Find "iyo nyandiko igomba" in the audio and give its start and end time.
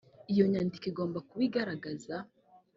0.31-1.17